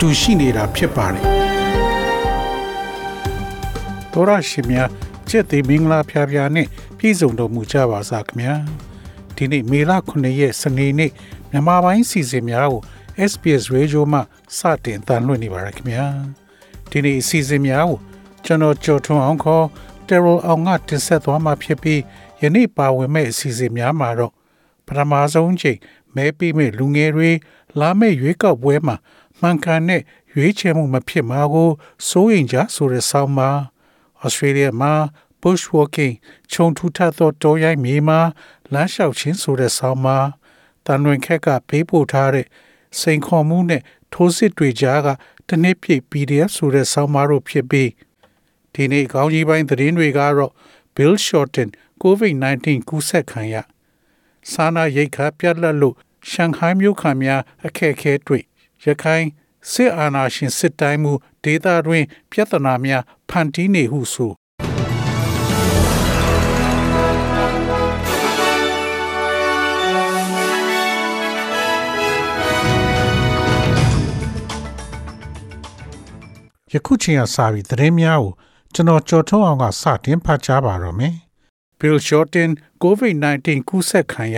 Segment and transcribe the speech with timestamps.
[0.00, 1.24] တူရှိနေတာဖြစ်ပါတယ်
[4.12, 4.78] တော်ရရှိမြ
[5.28, 6.66] ကျက်သေးမင်္ဂလာဖျားဖျားနဲ့
[6.98, 8.54] ပြည်စုံတော်မူကြပါစားခင်ဗျာ
[9.36, 11.10] ဒီနေ့မေလ9ရက်စနေနေ့
[11.50, 12.82] မြန်မာပိုင်းစီစဉ်များကို
[13.30, 14.20] SPS Radio မှ
[14.58, 16.04] စတင်တန်လွှင့်နေပါရခင်ဗျာ
[16.90, 17.98] ဒီနေ့အစီအစဉ်များကို
[18.44, 19.64] ကျွန်တော်ကြော်ထွန်းအောင်ခေါ်
[20.06, 22.00] Terrell အောင်ကတင်ဆက်သွားမှာဖြစ်ပြီး
[22.42, 24.32] ယနေ့ပါဝင်မဲ့အစီအစဉ်များမှာတော့
[24.86, 25.78] ပထမဆုံးချိန်
[26.16, 27.30] မဲပေးမဲ့လူငယ်တွေ
[27.80, 28.96] လာမဲ့ရွေးကောက်ပွဲမှာ
[29.40, 30.02] မှန်ကန်တဲ့
[30.32, 31.70] ရွေးချယ်မှုမဖြစ်မှာကို
[32.08, 33.50] စိုးရိမ်ကြဆိုတဲ့ဆောင်းပါ
[34.22, 34.92] ဩစတြေးလျမှာ
[35.40, 36.14] bushwalking
[36.52, 38.20] ခြုံထူထပ်သောတောရိုင်းမြေမှာ
[38.72, 40.18] လမ်းလျှောက်ခြင်းဆိုတဲ့ဆောင်းပါ
[40.86, 42.46] တန်လွင်ခက်ကပေးပို့ထားတဲ့
[43.00, 45.08] စိန်ခေါ်မှုနဲ့ထိုးစစ်တွေကြားက
[45.48, 47.90] တနည်းပြည့် PDF ဆိုတဲ့ဆောင်းပါတို့ဖြစ်ပြီး
[48.74, 50.52] ဒီနေ့ခေါင်းကြီးပိုင်းသတင်းတွေကတော့
[50.94, 51.68] Bill Shorten
[52.02, 53.54] COVID-19 ကူးစက်ခံရ
[54.50, 55.96] စာနာရိတ်ခါပြတ်လက်လို့
[56.30, 58.44] ရှန်ဟိုင်းမြို့ခံများအခက်အခဲတွေ့
[58.84, 59.26] ရခိုင်
[59.70, 61.12] စစ်အာဏာရှင်စစ်တိုင်းမှု
[61.44, 64.32] ဒေသတွင်ပြဿနာများဖန်တီးနေဟုဆို
[76.72, 78.32] ယခုချိန်ကစပြီးသတင်းများကို
[78.74, 81.14] ကျွန်တော်ကြော်ထုတ်အောင်ကစတင်ဖတ်ကြားပါတော့မယ်။
[81.78, 82.50] Bill Shorten
[82.82, 84.36] COVID-19 ကူးစက်ခံရ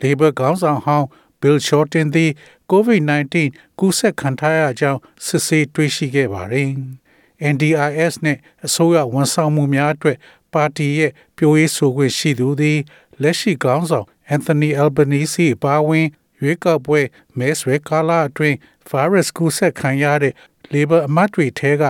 [0.00, 1.06] Labor ခေါင်းဆောင်ဟောင်း
[1.40, 2.30] Bill Shorten သည်
[2.72, 3.34] COVID-19
[3.78, 6.68] ကူးစက်ခံထားရကြောင်းစစ်ဆေးတွေ့ရှိခဲ့ပါတယ်။
[7.52, 10.18] NDIS နဲ့အစိုးရဝန်ဆောင်မှုများအတွက်
[10.52, 12.78] ပါတီရဲ့ပြောရေးဆိုခွင့်ရှိသူသည်
[13.22, 16.06] လက်ရှိခေါင်းဆောင် Anthony Albanese ပါဝင်
[16.40, 17.00] ရွေးကောက်ပွဲ
[17.38, 18.56] မဲဆွဲကာလအတွင်း
[18.90, 20.34] virus ကူးစက်ခံရတဲ့
[20.72, 21.82] Labor အမတ်တွေထဲက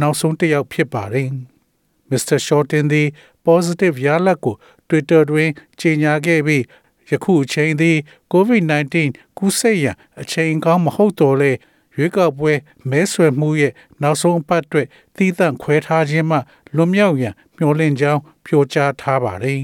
[0.00, 1.28] နောက်ဆုံးတစ်ယောက်ဖြစ်ပါတယ်။
[2.10, 2.38] Mr.
[2.46, 3.08] Shorten သည်
[3.46, 4.54] positive ရလဒ်ကို
[4.88, 6.62] Twitter တွင်ကြေညာခဲ့ပြီး
[7.10, 7.96] ယခုအချိန်သည်
[8.32, 8.94] COVID-19
[9.38, 11.52] ကူးစက်ရန်အချိန်ကောင်းမဟုတ်တော့လေ
[11.96, 12.52] ရွေးကောက်ပွဲ
[12.90, 14.86] မဲဆွယ်မှုရဲ့နောက်ဆုံးအပတ်အတွက်
[15.16, 16.38] သီးသန့်ခွဲထားခြင်းမှ
[16.76, 19.60] လွန်မြောက်ရန်မျှော်လင့်ကြောင်းပြောကြားထားပါတယ်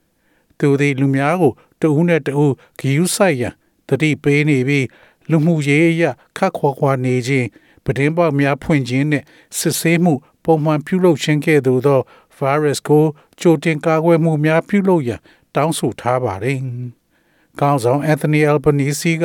[0.58, 3.54] ။သူသည်လူများကိုတဦးနဲ့တဦးဂယူးဆိုင်ရန်
[3.88, 4.86] တတိပေးနေပြီး
[5.30, 7.46] လူမှုရေးအရာခတ်ခွာခွာနေခြင်း
[7.84, 9.24] ပဒင်းပေါက်များဖွင့်ခြင်းနဲ့
[9.58, 10.12] စစ်ဆေးမှု
[10.44, 12.00] ပုံမှန်ပြုလုပ်ခြင်းကဲ့သို့သော
[12.38, 13.04] virus ကို
[13.40, 15.20] ကြိုတင်ကာကွယ်မှုများပြုလုပ်ရန်
[15.56, 16.58] တောင်းဆိုထားပါတယ်။
[17.58, 19.24] ခေါင်းဆောင် Anthony Albanese က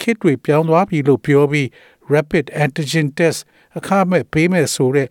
[0.00, 1.66] ခေတ်တွေပြောင်းသွားပြီလို့ပြောပြီး
[2.12, 3.38] rapid antigen test
[3.78, 5.08] အခမဲ့ပေးမဲ့ဆိုတဲ့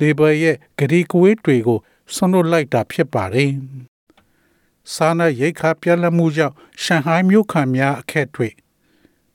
[0.00, 1.78] Labor ရဲ့ဂရီကွေးတွေကို
[2.14, 3.50] ဆွန့်လွတ်လိုက်တာဖြစ်ပါတယ်။
[4.94, 8.52] စာနာရိတ်ခါပြက်လက်မှုကြောင့်ရှန်ဟိုင်းမြို့ခံများအခက်တွေ့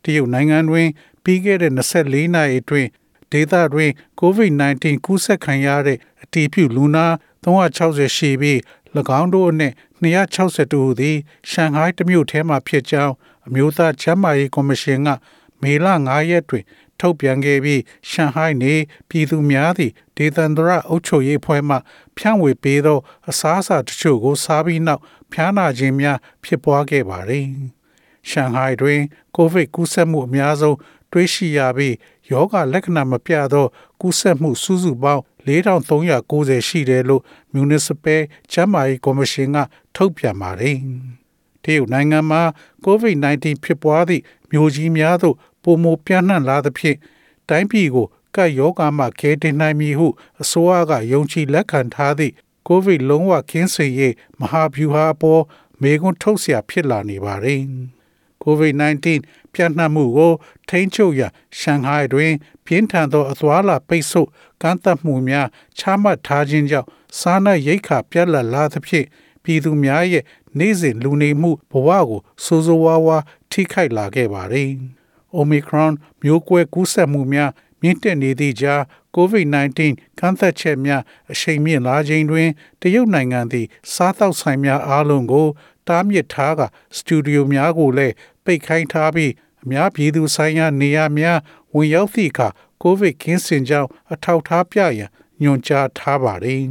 [0.04, 0.88] တရုတ်နိုင်ငံတွင်
[1.24, 2.90] ပြီးခဲ့တဲ့24နာရီအတွင်း
[3.32, 7.06] ဒေသတွင် COVID-19 ကူးစက်ခံရတဲ့အတည်ပြုလူနာ
[7.44, 8.58] 360ရှိပြီး၎
[9.20, 11.18] င်းတို့အနက် 262ဦးသည်
[11.50, 13.14] ရှန်ဟိုင်းတမြို့ထဲမှဖြစ်ကြောင်း
[13.48, 15.10] အမျိုးသားချမ်းမာရေးကော်မရှင်က
[15.62, 16.64] မေလ9ရက်တွင်
[17.00, 18.74] ထုတ်ပြန်ခဲ့ပြီးရှန်ဟိုင်းနေ
[19.10, 21.78] ပြည်သူများသည့်ဒေသန္တရအုပ်ချုပ်ရေးဖွဲ့မှ
[22.18, 25.02] ဖြန့်ဝေပေးသော အစားအစာတချို့ကိုစားပြီးနောက်
[25.32, 27.48] ဖျားနာခြင်းများဖြစ်ပွားခဲ့ပါသည်။
[28.30, 29.02] ရှန်ဟိုင်းတွင်
[29.36, 30.78] ကိုဗစ်ကူးစက်မှုအများဆုံး
[31.12, 31.96] တွေးရှိရပြီး
[32.32, 33.66] ယောဂလက္ခဏာမပြသော
[34.02, 37.23] ကူးစက်မှုစုစုပေါင်း 4390ရှိတယ်လို့
[37.55, 38.21] Municipal
[38.53, 39.59] ကျန်းမာရေးကော်မရှင်က
[39.97, 40.77] ထုတ်ပြန်ပါတယ်။
[41.65, 42.43] တရုတ်နိုင်ငံမှာ
[42.85, 46.97] COVID-19 ဖြစ်ပွားသည့်မြို့ကြီးများသို့ပုံမပြန့်နှံ့လာသဖြင့်
[47.49, 50.09] တိုင်းပြည်ကိုကပ်ရောဂါမှကယ်တင်နိုင်မည်ဟု
[50.43, 52.33] အစိုးရကယုံကြည်လက်ခံထားသည့်
[52.67, 55.43] ကိုဗစ်လုံးဝကင်းစင်ရေးမဟာဗျူဟာအပေါ်
[55.83, 57.63] မေကွန်းထုတ်เสียဖြစ်လာနေပါတယ်။
[58.45, 59.07] COVID-19
[59.54, 60.34] ပြန့်နှံ့မှုကို
[60.70, 62.34] ထိန်းချုပ်ရန်ရှန်ဟိုင်းတွင်
[62.66, 64.28] ပြင်းထန်သောအသွားလာပိတ်ဆို့
[64.62, 66.88] ကန့်သတ်မှုများချမှတ်ထားခြင်းကြောင့်
[67.20, 69.08] စားနပ်ရိက္ခာပြတ်လတ်လာသဖြင့်
[69.44, 70.24] ပြည်သူများရဲ့
[70.58, 73.18] နေ့စဉ်လူနေမှုဘဝကိုစိုးစိုးဝါးဝါ
[73.52, 74.70] ထိခိုက်လာခဲ့ပါတယ်။
[75.40, 77.52] Omicron မျိုးကွဲကူးစက်မှုများ
[77.82, 78.82] မြင့်တက်နေသည့်ကြား
[79.16, 79.80] COVID-19
[80.20, 81.02] ကန့်သက်ချက်များ
[81.32, 82.50] အရှိန်မြင့်လာခြင်းတွင်
[82.82, 85.48] တရုတ်နိုင်ငံသည်စားသောက်ဆိုင်များအားလုံးကို
[85.88, 86.62] တားမြစ်ထားက
[86.96, 88.14] စတူဒီယိုများကိုလည်း
[88.46, 89.32] ပိတ်ခိုင်းထားပြီး
[89.64, 91.40] အများပြည်သူဆိုင်ရာနေရာများ
[91.76, 92.48] ဝင်ရောက်သည့်အခါ
[92.82, 95.10] ကိုဗစ်ကင်းစင်ကြောင်းအထောက်ထားပြရန်
[95.42, 96.62] ညွှန်ကြားထားပါတယ်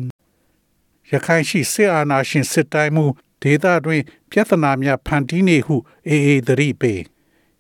[1.11, 3.05] ။ရခိုင်ရှိစစ်အာဏာရှင်စစ်တိုင်းမှု
[3.43, 5.77] ဒေသတွင်ပြဿနာများဖန်တီးနေဟု
[6.09, 7.01] အေအေသတိပေး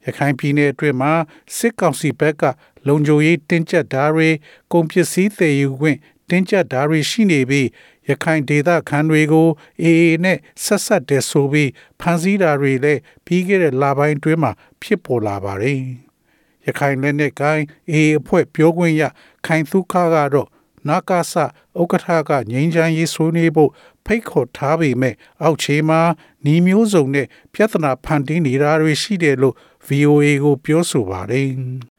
[0.05, 1.12] ရခိုင်ပြည်နယ်အတွင်းမှာ
[1.56, 2.43] စစ်ကောင်စီဘက်က
[2.87, 4.29] လုံခြုံရေးတင်းကျပ်တာတွေ
[4.73, 5.99] ကုန်ပစ္စည်းသယ်ယူခွင့်
[6.31, 7.69] တင်းကျပ်တာတွေရှိနေပြီး
[8.11, 9.49] ရခိုင်ဒေသခံတွေကို
[9.83, 11.71] အေအေနဲ့ဆက်ဆက်တဲ့ဆိုပြီး
[12.01, 14.53] ဖမ်းဆီးတာတွေလည်းပြီးခဲ့တဲ့လပိုင်းအတွင်းမှာ
[14.83, 15.81] ဖြစ်ပေါ်လာပါတယ်။
[16.67, 19.03] ရခိုင်လက်နက်ကိုင်းအေအေအဖွဲ့ပြောခွင့်ရ
[19.47, 20.49] ခိုင်သုခကတော့
[20.89, 21.35] နာကာဆ
[21.81, 23.71] ဥက္ကဋ္ဌကငြိမ်းချမ်းရေးဆွေးနွေးဖို့
[24.07, 26.01] ဖိတ်ခေါ်ထားပေမဲ့အောက်ခြေမှာ
[26.45, 29.55] ညီမျိုးစုံနဲ့ပြဿနာဖန်တီးနေတာတွေရှိတယ်လို့
[29.89, 31.49] VOA ကိုပြောဆိုပါတယ်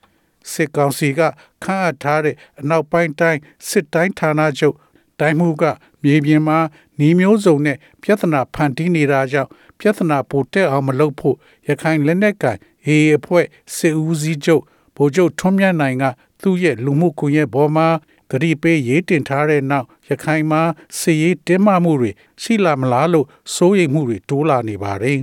[0.52, 1.20] ။စစ်ကောင်စီက
[1.64, 4.76] ခန့်အပ်ထားတဲ့အနောက်ပိုင်းတိုင်းစစ်တိုင်းဌာနချုပ်
[5.20, 5.64] တိုင်းမှုက
[6.04, 6.58] မြေပြင်မှာ
[7.00, 9.50] ညီမျိုးစုံနဲ့ပြဿနာဖန်တီးနေတာကြောင့်
[9.80, 11.36] ပြဿနာပိုတက်အောင်မလုပ်ဖို့
[11.68, 13.46] ရခိုင်လက်နက်ကိုင်အေးအဖွဲ့
[13.76, 14.64] စစ်ဦးစီးချုပ်
[14.96, 16.04] ဗိုလ်ချုပ်ထွန်းမြတ်နိုင်က
[16.42, 17.88] သူ့ရဲ့လူမှုကွန်ရက်ပေါ်မှာ
[18.30, 20.62] ဂရီပေးရေးတင်ထားတဲ့နောက်ရခိုင်မှာ
[21.00, 22.12] စစ်ရေးတင်းမာမှုတွေ
[22.42, 25.18] ရှိလာမလားလို့စိုးရိမ်မှုတွေတိုးလာနေပါတယ်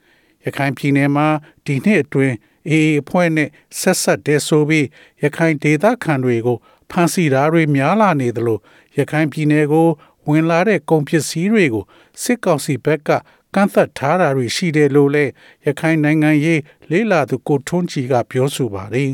[0.44, 1.26] ။ရခိုင်ပြည်နယ်မှာ
[1.64, 2.34] ဒီနှစ်အတွင်း
[2.68, 3.48] အေးအဖွဲ့နဲ့
[3.80, 4.86] ဆက်ဆက်တဲ့ဆိုပြီး
[5.22, 6.58] ရခိုင်ဒေသခံတွေကို
[6.90, 8.58] ဖမ်းဆီးတာတွေများလာနေသလို
[8.98, 9.88] ရခိုင်ပြည်နယ်ကို
[10.28, 11.84] ဝင်လာတဲ့ကုန်ပစ္စည်းတွေကို
[12.22, 13.10] စစ်ကောင်စီဘက်က
[13.54, 15.32] ကန့်သက်ထားတာတွေရှိတယ်လို့လည်း
[15.64, 16.60] ရခိုင်နိုင်ငံရေး
[16.90, 19.10] လေးလာသူကိုထွန်းကြည်ကပြောဆိုပါတယ်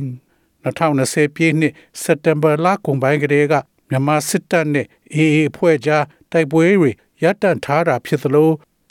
[0.65, 3.55] 2020ပြည့်နှစ်စက်တင်ဘာလကုန်ပိုင်းကတည်းက
[3.89, 6.91] မြန်မာစစ်တပ်နဲ့အေအေအဖွဲ့ကြားတိုက်ပွဲတွေ
[7.23, 8.51] ရပ်တန့်ထားတာဖြစ်သလို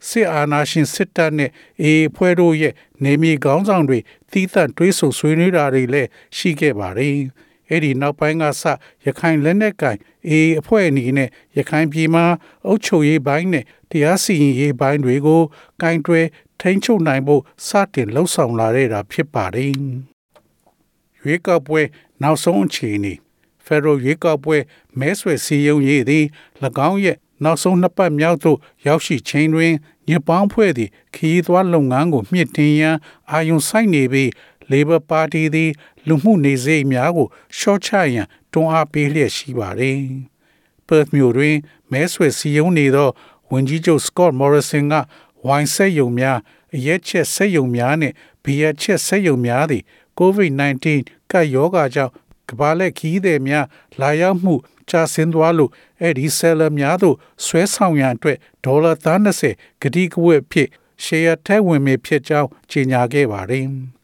[0.09, 1.51] စစ်အာဏာရှင်စစ်တပ်နဲ့
[1.81, 2.73] အေအေအဖွဲ့တို့ရဲ့
[3.03, 3.99] နေမြေကောင်းဆောင်တွေ
[4.31, 7.17] သီးသန့်တွဲဆုံဆွေးနွေးတာတွေလည်းရှိခဲ့ပါတယ်။
[7.69, 8.63] အဲ့ဒီနောက်ပိုင်းကစ
[9.05, 12.25] ရခိုင်လက်နက်ကင်အေအေအဖွဲ့အနေနဲ့ရခိုင်ပြည်မှာ
[12.65, 15.41] အုပ်ချုပ်ရေးပိုင်းနဲ့တရားစီရင်ရေးပိုင်းတွေကို
[15.81, 16.25] ကင်တွယ်
[16.61, 19.71] ထိန်းချုပ်နိုင်ဖို့စတင်လှုံ့ဆော်လာရတာဖြစ်ပါတယ်။
[21.19, 21.81] ရွေးကောက်ပွဲ
[22.21, 23.13] နောက်ဆုံးအခြေအနေ
[23.65, 24.57] ဖက်ဒရယ်ရွေးကောက်ပွဲ
[24.99, 26.25] မဲဆွယ်စည်းရုံးရေးသည်၎
[26.89, 28.57] င်းရဲ့နောက်ဆုံးနှစ်ပတ်မြောက်သို့
[28.87, 29.73] ရောက်ရှိချိန်တွင်
[30.09, 32.95] ညပောင်းဖွဲ့သည့်ခရီးသွားလုပ်ငန်းကိုမြင့်တင်ရန်
[33.31, 34.29] အာရုံစိုက်နေပြီး
[34.71, 35.71] Labor Party သည်
[36.07, 37.27] လူမှုနေစိတ်များကို
[37.57, 39.99] ရှော့ချရန်တွန်းအားပေးလျက်ရှိပါသည်။
[40.87, 41.55] Perth မြို့တွင်
[41.91, 43.09] မဲဆွယ်စည်းရုံးနေသော
[43.51, 44.95] ဝန်ကြီးချုပ် Scott Morrison က
[45.45, 46.37] ဝိုင်းဆက်ယုံများ
[46.75, 49.83] အရက်ချက်ဆက်ယုံများနှင့်ဘီယာချက်ဆက်ယုံများသည်
[50.19, 50.85] COVID-19
[51.31, 52.13] ကပ်ရောဂါကြောင့်
[52.49, 53.65] ကမ္ဘာလက်ခီးသည်များ
[53.99, 54.55] လာရောက်မှု
[54.89, 55.71] ကျဆင်းသွားလို့
[56.01, 60.69] အဲ့ဒီဆယ်လများသို့ဆွဲဆောင်ရန်အတွက်ဒေါ်လာ30ဂတိကဝတ်ဖြစ်
[61.03, 63.67] ရှယ်ယာထဲဝင်မြေဖြစ်ကြောင်းကြေညာခဲ့ပါတယ်။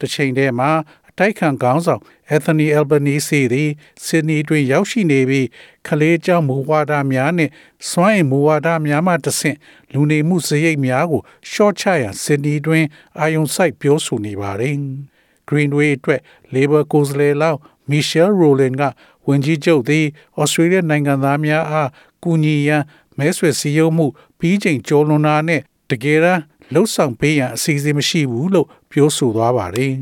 [0.00, 0.70] တစ်ချိန်တည်းမှာ
[1.08, 2.02] အတိုက်ခံခေါင်းဆောင်
[2.34, 3.70] Anthony Albanese သည်
[4.06, 5.46] ဆစ်ဒနီတွင်ရောက်ရှိနေပြီး
[5.86, 7.52] ခလေးကျောင်းမူဝါဒများနှင့်
[7.90, 9.56] စွမ်းအင်မူဝါဒများမှတဆင့်
[9.92, 12.84] လူနေမှုစရိတ်များကိုရှော့ချရန်ဆစ်ဒနီတွင်
[13.20, 14.76] အာယုံစိုက်ပြောဆိုနေပါတယ်။
[15.48, 16.20] Greenway အတွက်
[16.54, 17.58] Labor ကိုယ်စားလှယ်လောက်
[17.90, 18.82] Michelle Rowland က
[19.28, 20.04] ဝန်ကြီးချုပ်သည်
[20.40, 21.90] ဩစတြေးလျနိုင်ငံသားများအား
[22.22, 22.82] ကူညီရန်
[23.18, 24.06] မဲဆွယ်စည်းရုံးမှု
[24.38, 25.60] ပြီးချိန်ကျော်လွန်တာနဲ့
[25.90, 26.40] တကယ်တမ်း
[26.74, 29.94] လှုပ်ဆောင်ပေးရန်အစီအစဉ်မရှိဘူးလို့ပြောဆိုသွားပါတယ်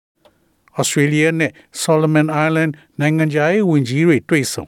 [0.80, 1.52] ။Australia နဲ့
[1.82, 4.66] Solomon Island နိုင်ငံခြားရေးဝန်ကြီးတွေတွေ့ဆုံ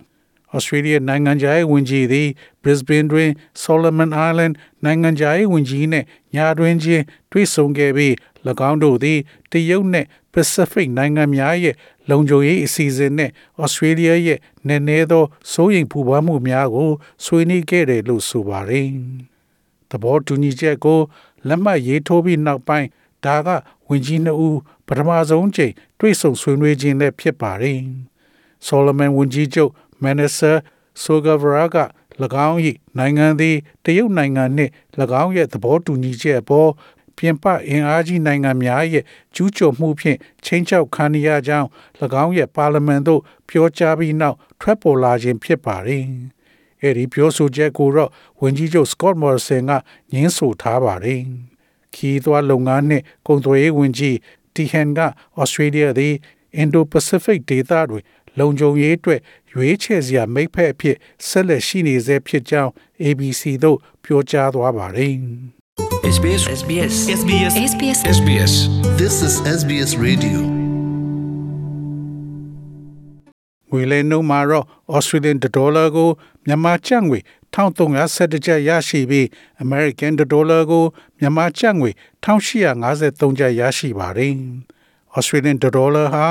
[0.57, 2.29] Australia နိုင်ငံခြားရေးဝန်ကြီးသည်
[2.63, 3.31] Brisbane တွင်
[3.65, 8.13] Solomon Island နိုင်ငံခြားရေးဝန်ကြီးနှင့်ညာတွင်ချင်းတွေ့ဆုံခဲ့ပြီး၎
[8.71, 9.19] င်းတို့သည်
[9.53, 11.75] တရုတ်နှင့် Pacific နိုင်ငံများရဲ့
[12.11, 13.31] လုံခြုံရေးအစီအစဉ်နဲ့
[13.65, 14.39] Australia ရဲ့
[14.69, 16.91] နည်းနည်းသောစိုးရိမ်ပူပန်မှုများကို
[17.25, 18.91] ဆွေးနွေးခဲ့တယ်လို့ဆိုပါတယ်။
[19.91, 21.01] သဘောတူညီချက်ကို
[21.49, 22.89] လက်မှတ်ရေးထိုးပြီးနောက်ပိုင်း
[23.25, 23.49] ဒါက
[23.89, 27.81] ဝင်ကြီးနှစ်ဦးပထမဆုံးချိန်တွေ့ဆုံဆွေးနွေးခြင်းလည်းဖြစ်ပါတယ်။
[28.67, 29.73] Solomon ဝင်ကြီးချုပ်
[30.03, 30.53] Manasa
[31.03, 31.77] Sogavara က၎
[32.49, 32.59] င်း၏
[32.99, 34.73] နိုင်ငံသည်တရုတ်နိုင်ငံနှင့်၎
[35.23, 36.71] င်းရဲ့သဘောတူညီချက်အပေါ်
[37.17, 41.69] ပြင်ပအင်အားကြီးနိုင်ငံများရဲ့ကျူးကျော်မှုဖြင့်ချင်းချောက်ခံရကြောင်း၎
[42.23, 46.05] င်းရဲ့ပါလီမန်သို့ပြောကြားပြီးနောက်ထွက်ပေါ်လာခြင်းဖြစ်ပါတယ်။
[46.83, 49.73] အဲဒီပြောဆိုချက်ကိုတော့ဝန်ကြီးချုပ် Scott Morrison က
[50.13, 51.23] ညှင်းဆိုထားပါတယ်။
[51.95, 54.17] ခီးသွွားလုပ်ငန်းနှင့်ကုန်သွယ်ရေးဝန်ကြီး
[54.55, 55.01] တီဟန်က
[55.39, 56.15] ဩစတြေးလျသည်
[56.63, 58.05] Indo-Pacific ဒေသတွင်
[58.39, 59.21] လုံခြုံရေးအတွက်
[59.53, 60.97] ရွေးချယ်စရာမိတ်ဖက်အဖြစ်
[61.29, 62.73] ဆက်လက်ရှိနေဆဲဖြစ်ကြောင်း
[63.05, 65.15] ABC သို့ပြောကြားသွားပါတယ်။
[66.17, 68.53] SBS SBS SBS SBS SBS
[69.01, 70.66] This is SBS Radio.
[73.77, 74.65] ငွေလဲနှုန်းမှာတော့
[74.97, 76.11] Australian dollar ကို
[76.47, 77.19] မြန်မာကျပ်ငွေ
[77.55, 79.27] 1317ကျပ်ရရှိပြီး
[79.65, 80.85] American dollar ကို
[81.19, 81.91] မြန်မာကျပ်ငွေ
[82.25, 84.35] 1853ကျပ်ရရှိပါတယ်။
[85.17, 86.27] Australian dollar ဟာ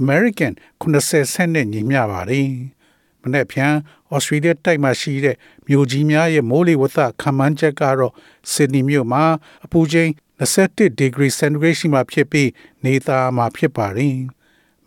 [0.00, 0.52] American
[0.82, 2.48] 80 cent နဲ့ညီမျှပါတယ်။
[3.22, 3.74] မနေ့ဖြန်
[4.14, 8.12] Australia တိုက်မှာရှိတဲ့မြို့ကြီးများရဲ့မိုးလေဝသခန့်မှန်းချက်ကတော့
[8.52, 9.24] Sydney မြို့မှာ
[9.64, 12.50] အပူချိန်21 degree centigrade ရှိမှဖြစ်ပြီး
[12.84, 14.16] နေသားမှာဖြစ်ပါတယ်။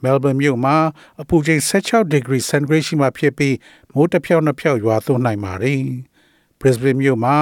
[0.04, 0.76] Melbourne မြို့မှာ
[1.22, 3.56] အပူချိန်16 degree centigrade ရှိမှဖြစ်ပြီး
[3.94, 5.82] မိုးတစ်ဖြောက်နှစ်ဖြောက်ရွာသွန်းနိုင်ပါတယ်။
[6.60, 7.36] Brisbane မြို့မှာ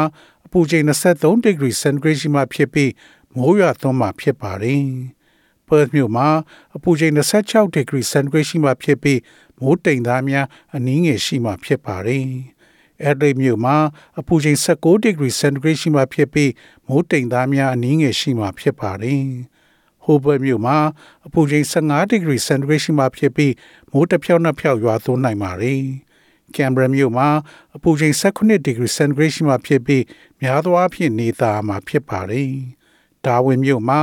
[0.46, 2.91] အပူချိန်23 degree centigrade ရှိမှဖြစ်ပြီး
[3.36, 4.86] မိုးရွာသွန်းမှာဖြစ်ပါတယ်
[5.68, 6.27] Perth မြို့မှာ
[6.75, 7.13] အပူချိန်
[7.44, 9.20] 26 degree centigrade ရှိမှဖြစ်ပြီး
[9.60, 12.27] မိုးတိမ်သားများအနည်းငယ်ရှိမှဖြစ်ပါတယ်။
[13.08, 13.75] Adelaide မြို့မှာ
[14.20, 16.51] အပူချိန်16 degree centigrade ရှိမှဖြစ်ပြီး
[16.88, 19.25] မိုးတိမ်သားများအနည်းငယ်ရှိမှဖြစ်ပါတယ်။
[20.12, 20.77] Hobart မြို့မှာ
[21.27, 23.53] အပူချိန်15 degree centigrade ရှိမှဖြစ်ပြီး
[23.91, 25.82] မိုးတစ်ဖြောက်နှစ်ဖြောက်ရွာသွန်းနိုင်ပါတယ်။
[26.56, 27.30] Canberra မြို့မှာ
[27.75, 30.03] အပူချိန်18 degree centigrade ရှိမှဖြစ်ပြီး
[30.41, 32.51] များသောအားဖြင့်နေသားမှာဖြစ်ပါတယ်။
[33.25, 34.00] Darwin မြို့မှာ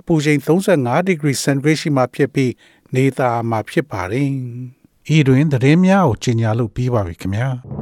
[0.00, 0.38] အပူချိန်
[0.76, 2.52] 35 degree centigrade ရှိမှဖြစ်ပြီး
[2.94, 4.30] နေသားမှာဖြစ်ပါတယ်။
[5.16, 7.48] ဤတွင်သတင်းများကိုကြီးညာလို့ပြီးပါပြီခင်ဗျာ။